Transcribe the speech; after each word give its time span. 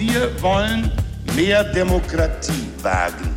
Wir 0.00 0.30
wollen 0.40 0.90
mehr 1.36 1.62
Demokratie 1.62 2.70
wagen. 2.80 3.36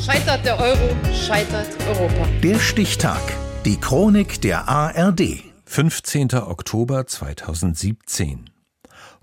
Scheitert 0.00 0.44
der 0.44 0.60
Euro, 0.60 0.96
scheitert 1.12 1.66
Europa. 1.88 2.28
Der 2.40 2.60
Stichtag. 2.60 3.20
Die 3.64 3.80
Chronik 3.80 4.40
der 4.42 4.68
ARD. 4.68 5.42
15. 5.64 6.34
Oktober 6.34 7.08
2017. 7.08 8.48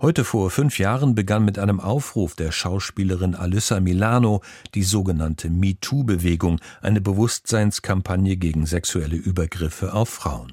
Heute 0.02 0.22
vor 0.22 0.50
fünf 0.50 0.78
Jahren 0.78 1.14
begann 1.14 1.46
mit 1.46 1.58
einem 1.58 1.80
Aufruf 1.80 2.34
der 2.34 2.52
Schauspielerin 2.52 3.34
Alyssa 3.34 3.80
Milano 3.80 4.42
die 4.74 4.82
sogenannte 4.82 5.48
MeToo-Bewegung, 5.48 6.60
eine 6.82 7.00
Bewusstseinskampagne 7.00 8.36
gegen 8.36 8.66
sexuelle 8.66 9.16
Übergriffe 9.16 9.94
auf 9.94 10.10
Frauen. 10.10 10.52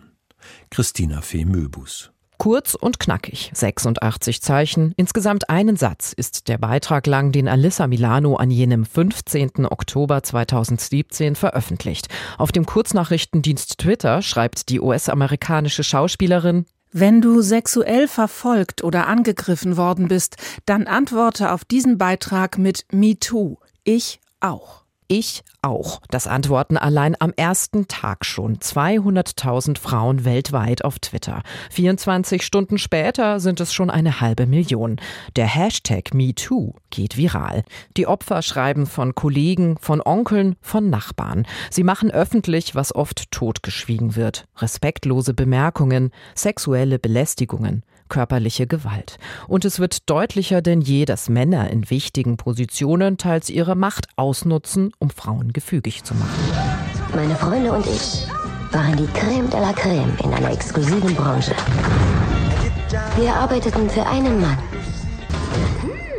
Christina 0.70 1.20
Fee 1.20 1.44
Möbus. 1.44 2.12
Kurz 2.42 2.74
und 2.74 3.00
knackig, 3.00 3.52
86 3.54 4.42
Zeichen, 4.42 4.96
insgesamt 4.98 5.52
einen 5.52 5.78
Satz 5.78 6.12
ist 6.12 6.48
der 6.48 6.58
Beitrag 6.58 7.06
lang, 7.06 7.32
den 7.32 7.48
Alyssa 7.48 7.86
Milano 7.86 8.36
an 8.36 8.50
jenem 8.50 8.84
15. 8.84 9.68
Oktober 9.68 10.24
2017 10.24 11.36
veröffentlicht. 11.36 12.08
Auf 12.40 12.52
dem 12.52 12.66
Kurznachrichtendienst 12.66 13.78
Twitter 13.78 14.24
schreibt 14.24 14.70
die 14.70 14.82
US-amerikanische 14.82 15.84
Schauspielerin, 15.84 16.66
wenn 16.92 17.22
du 17.22 17.42
sexuell 17.42 18.08
verfolgt 18.08 18.84
oder 18.84 19.06
angegriffen 19.06 19.78
worden 19.78 20.08
bist, 20.08 20.38
dann 20.66 20.88
antworte 20.88 21.52
auf 21.52 21.64
diesen 21.64 22.00
Beitrag 22.00 22.58
mit 22.58 22.86
Me 22.92 23.20
Too. 23.20 23.58
Ich 23.84 24.20
auch. 24.40 24.81
Ich 25.14 25.44
auch. 25.62 26.00
Das 26.10 26.26
antworten 26.26 26.78
allein 26.78 27.18
am 27.20 27.34
ersten 27.36 27.90
Tag 27.90 28.24
schon 28.24 28.60
200.000 28.60 29.78
Frauen 29.78 30.24
weltweit 30.24 30.86
auf 30.86 31.00
Twitter. 31.00 31.44
24 31.72 32.46
Stunden 32.46 32.78
später 32.78 33.42
sind 33.42 33.60
es 33.60 33.74
schon 33.74 33.90
eine 33.90 34.22
halbe 34.22 34.46
Million. 34.46 35.02
Der 35.36 35.48
Hashtag 35.48 36.14
MeToo 36.14 36.76
geht 36.92 37.18
viral. 37.18 37.66
Die 37.98 38.08
Opfer 38.08 38.42
schreiben 38.42 38.86
von 38.86 39.14
Kollegen, 39.14 39.78
von 39.82 40.02
Onkeln, 40.02 40.56
von 40.62 40.90
Nachbarn. 40.90 41.46
Sie 41.70 41.84
machen 41.84 42.10
öffentlich, 42.10 42.74
was 42.74 42.96
oft 42.96 43.32
totgeschwiegen 43.32 44.16
wird. 44.16 44.46
Respektlose 44.60 45.34
Bemerkungen, 45.34 46.12
sexuelle 46.36 47.00
Belästigungen 47.00 47.84
körperliche 48.12 48.68
Gewalt. 48.68 49.18
Und 49.48 49.66
es 49.66 49.80
wird 49.80 50.08
deutlicher 50.08 50.62
denn 50.62 50.82
je, 50.82 51.06
dass 51.06 51.30
Männer 51.30 51.72
in 51.72 51.90
wichtigen 51.90 52.38
Positionen 52.38 53.18
teils 53.18 53.50
ihre 53.50 53.76
Macht 53.76 54.08
ausnutzen, 54.18 54.92
um 55.00 55.10
Frauen 55.10 55.54
gefügig 55.54 56.04
zu 56.04 56.14
machen. 56.14 56.30
Meine 57.16 57.36
Freunde 57.36 57.72
und 57.72 57.88
ich 57.88 58.28
waren 58.72 58.96
die 58.98 59.08
Creme 59.08 59.50
de 59.50 59.60
la 59.60 59.74
Creme 59.74 60.14
in 60.24 60.34
einer 60.34 60.52
exklusiven 60.52 61.16
Branche. 61.16 61.56
Wir 63.18 63.34
arbeiteten 63.34 63.90
für 63.90 64.06
einen 64.06 64.40
Mann. 64.40 64.58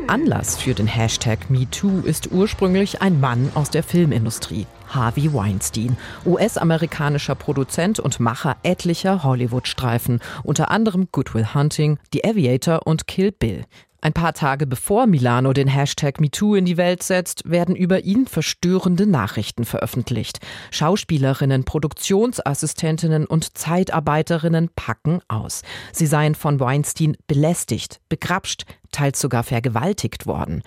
Anlass 0.08 0.60
für 0.60 0.74
den 0.74 0.86
Hashtag 0.86 1.48
MeToo 1.48 2.00
ist 2.00 2.32
ursprünglich 2.32 3.00
ein 3.00 3.20
Mann 3.20 3.50
aus 3.54 3.70
der 3.70 3.82
Filmindustrie, 3.82 4.66
Harvey 4.88 5.32
Weinstein, 5.32 5.96
US-amerikanischer 6.26 7.34
Produzent 7.34 8.00
und 8.00 8.20
Macher 8.20 8.56
etlicher 8.62 9.22
Hollywood-Streifen, 9.22 10.20
unter 10.42 10.70
anderem 10.70 11.08
Good 11.12 11.34
Will 11.34 11.54
Hunting, 11.54 11.98
The 12.12 12.24
Aviator 12.24 12.86
und 12.86 13.06
Kill 13.06 13.32
Bill. 13.32 13.64
Ein 14.04 14.12
paar 14.12 14.34
Tage 14.34 14.66
bevor 14.66 15.06
Milano 15.06 15.52
den 15.52 15.68
Hashtag 15.68 16.20
MeToo 16.20 16.56
in 16.56 16.64
die 16.64 16.76
Welt 16.76 17.04
setzt, 17.04 17.48
werden 17.48 17.76
über 17.76 18.00
ihn 18.00 18.26
verstörende 18.26 19.06
Nachrichten 19.06 19.64
veröffentlicht. 19.64 20.40
Schauspielerinnen, 20.72 21.64
Produktionsassistentinnen 21.64 23.26
und 23.26 23.56
Zeitarbeiterinnen 23.56 24.70
packen 24.74 25.20
aus. 25.28 25.62
Sie 25.92 26.06
seien 26.06 26.34
von 26.34 26.58
Weinstein 26.58 27.16
belästigt, 27.28 28.00
begrapscht, 28.08 28.64
teils 28.92 29.20
sogar 29.20 29.42
vergewaltigt 29.42 30.26
worden. 30.26 30.62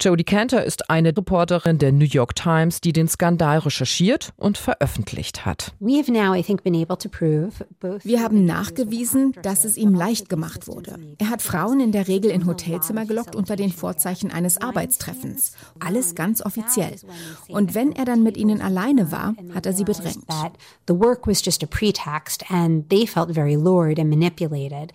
Jodie 0.00 0.22
Cantor 0.22 0.62
ist 0.62 0.90
eine 0.90 1.08
Reporterin 1.08 1.78
der 1.78 1.90
New 1.90 2.04
York 2.04 2.36
Times, 2.36 2.80
die 2.80 2.92
den 2.92 3.08
Skandal 3.08 3.58
recherchiert 3.58 4.32
und 4.36 4.56
veröffentlicht 4.56 5.44
hat. 5.44 5.74
Wir 5.80 6.04
haben 8.22 8.44
nachgewiesen, 8.44 9.34
dass 9.42 9.64
es 9.64 9.76
ihm 9.76 9.94
leicht 9.94 10.28
gemacht 10.28 10.68
wurde. 10.68 10.94
Er 11.18 11.30
hat 11.30 11.42
Frauen 11.42 11.80
in 11.80 11.90
der 11.90 12.06
Regel 12.06 12.30
in 12.30 12.46
Hotelzimmer 12.46 13.06
gelockt 13.06 13.34
unter 13.34 13.56
den 13.56 13.72
Vorzeichen 13.72 14.30
eines 14.30 14.58
Arbeitstreffens. 14.58 15.54
Alles 15.80 16.14
ganz 16.14 16.46
offiziell. 16.46 16.94
Und 17.48 17.74
wenn 17.74 17.90
er 17.90 18.04
dann 18.04 18.22
mit 18.22 18.36
ihnen 18.36 18.62
alleine 18.62 19.10
war, 19.10 19.34
hat 19.52 19.66
er 19.66 19.72
sie 19.72 19.82
bedrängt. 19.82 20.28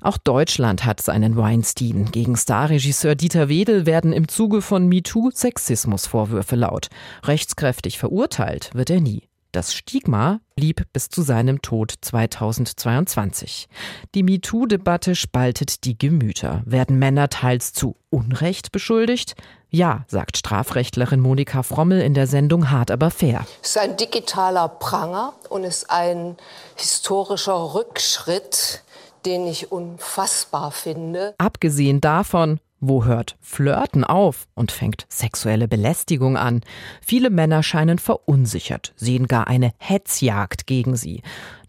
Auch 0.02 0.18
Deutschland 0.18 0.86
hat 0.86 1.02
seinen 1.02 1.36
Weinstein. 1.36 2.06
Gegen 2.14 2.38
Starregisseur 2.74 3.14
Dieter 3.14 3.50
Wedel 3.50 3.86
werden 3.86 4.14
im 4.14 4.28
Zuge 4.28 4.64
von 4.64 4.88
MeToo 4.88 5.30
Sexismusvorwürfe 5.32 6.56
laut. 6.56 6.88
Rechtskräftig 7.24 8.00
verurteilt 8.00 8.72
wird 8.74 8.90
er 8.90 9.00
nie. 9.00 9.30
Das 9.52 9.76
Stigma 9.76 10.40
blieb 10.56 10.82
bis 10.92 11.10
zu 11.10 11.22
seinem 11.22 11.62
Tod 11.62 11.94
2022. 12.02 13.68
Die 14.16 14.24
MeToo-Debatte 14.24 15.14
spaltet 15.14 15.84
die 15.84 16.00
Gemüter. 16.00 16.64
Werden 16.66 16.98
Männer 16.98 17.30
teils 17.30 17.74
zu 17.74 17.96
Unrecht 18.10 18.72
beschuldigt? 18.72 19.36
Ja, 19.70 20.06
sagt 20.08 20.38
Strafrechtlerin 20.38 21.20
Monika 21.20 21.62
Frommel 21.62 22.02
in 22.02 22.16
der 22.16 22.26
Sendung 22.26 22.72
Hart 22.72 22.90
aber 22.90 23.12
fair. 23.12 23.46
Es 23.62 23.70
ist 23.70 23.78
ein 23.78 23.98
digitaler 23.98 24.68
Pranger 24.68 25.34
und 25.50 25.64
ist 25.64 25.92
ein 25.92 26.38
historischer 26.76 27.76
Rückschritt, 27.76 28.82
den 29.26 29.48
ich 29.48 29.72
unfassbar 29.72 30.72
finde. 30.72 31.34
Abgesehen 31.38 32.02
davon, 32.02 32.60
wo 32.88 33.06
hört 33.06 33.38
Flirten 33.40 34.04
auf 34.04 34.48
und 34.56 34.72
fängt 34.72 35.06
sexuelle 35.10 35.68
Belästigung 35.68 36.38
an? 36.38 36.62
Viele 37.02 37.30
Männer 37.30 37.64
scheinen 37.64 37.98
verunsichert, 37.98 38.94
sehen 38.96 39.28
gar 39.28 39.48
eine 39.48 39.72
Hetzjagd 39.78 40.68
gegen 40.68 40.96
sie. 40.96 41.22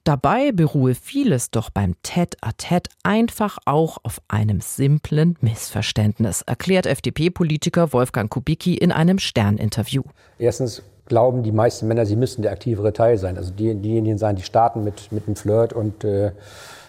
Dabei 0.02 0.52
beruhe 0.52 0.94
vieles 0.94 1.50
doch 1.50 1.70
beim 1.70 1.94
Tête-à-Tête 2.02 2.91
einfach 3.04 3.58
auch 3.64 3.97
auf 4.02 4.20
einem 4.28 4.60
simplen 4.60 5.38
Missverständnis, 5.41 6.42
erklärt 6.42 6.84
FDP-Politiker 6.84 7.92
Wolfgang 7.94 8.31
Kubicki 8.31 8.75
in 8.75 8.92
einem 8.92 9.19
Stern-Interview. 9.19 10.02
Erstens 10.38 10.82
glauben 11.06 11.42
die 11.42 11.52
meisten 11.52 11.88
Männer, 11.88 12.04
sie 12.04 12.16
müssten 12.16 12.42
der 12.42 12.52
aktivere 12.52 12.92
Teil 12.92 13.16
sein. 13.16 13.38
Also 13.38 13.50
die, 13.50 13.75
diejenigen 13.75 14.19
sein, 14.19 14.36
die 14.36 14.42
starten 14.42 14.84
mit, 14.84 15.10
mit 15.12 15.26
einem 15.26 15.36
Flirt 15.36 15.72
und 15.72 16.04
äh, 16.04 16.32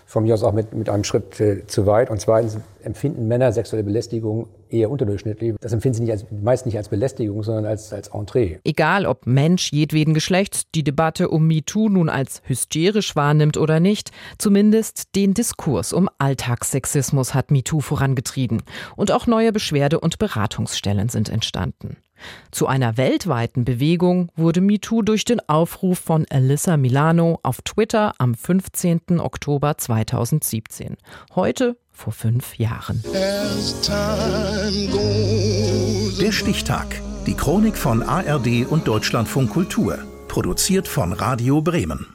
von 0.05 0.23
mir 0.23 0.35
aus 0.35 0.43
auch 0.43 0.53
mit, 0.53 0.73
mit 0.73 0.89
einem 0.89 1.03
Schritt 1.03 1.39
äh, 1.39 1.65
zu 1.65 1.85
weit. 1.85 2.09
Und 2.09 2.21
zweitens 2.21 2.57
empfinden 2.83 3.27
Männer 3.27 3.51
sexuelle 3.51 3.83
Belästigung 3.83 4.47
eher 4.69 4.91
unterdurchschnittlich. 4.91 5.55
Das 5.59 5.73
empfinden 5.73 5.95
sie 5.95 6.03
nicht 6.03 6.11
als, 6.11 6.25
meist 6.31 6.65
nicht 6.65 6.77
als 6.77 6.89
Belästigung, 6.89 7.41
sondern 7.43 7.65
als, 7.65 7.91
als 7.91 8.09
Entree. 8.09 8.59
Egal 8.63 9.05
ob 9.05 9.25
Mensch 9.25 9.71
jedweden 9.71 10.13
Geschlechts 10.13 10.63
die 10.75 10.83
Debatte 10.83 11.29
um 11.29 11.47
MeToo 11.47 11.89
nun 11.89 12.09
als 12.09 12.41
hysterisch 12.45 13.15
wahrnimmt 13.15 13.57
oder 13.57 13.79
nicht, 13.79 14.11
zumindest 14.37 15.15
den 15.15 15.33
Diskurs 15.33 15.91
um 15.91 16.09
Alltagssexismus 16.19 17.33
hat 17.33 17.49
MeToo 17.49 17.79
vorangetrieben. 17.79 18.61
Und 18.95 19.11
auch 19.11 19.25
neue 19.25 19.51
Beschwerde- 19.51 19.99
und 19.99 20.19
Beratungsstellen 20.19 21.09
sind 21.09 21.29
entstanden. 21.29 21.97
Zu 22.51 22.67
einer 22.67 22.97
weltweiten 22.97 23.65
Bewegung 23.65 24.29
wurde 24.35 24.61
MeToo 24.61 25.01
durch 25.01 25.25
den 25.25 25.41
Aufruf 25.47 25.99
von 25.99 26.25
Alyssa 26.29 26.77
Milano 26.77 27.39
auf 27.43 27.61
Twitter 27.61 28.13
am 28.17 28.35
15. 28.35 29.19
Oktober 29.19 29.77
2017. 29.77 30.97
Heute 31.35 31.77
vor 31.91 32.13
fünf 32.13 32.57
Jahren. 32.57 33.03
Der 36.21 36.31
Stichtag. 36.31 37.01
Die 37.25 37.33
Chronik 37.33 37.77
von 37.77 38.03
ARD 38.03 38.65
und 38.67 38.87
Deutschlandfunk 38.87 39.49
Kultur. 39.49 39.97
Produziert 40.27 40.87
von 40.87 41.13
Radio 41.13 41.61
Bremen. 41.61 42.14